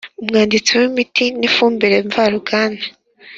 [0.21, 2.85] Umwanditsi w imiti n ifumbire mvaruganda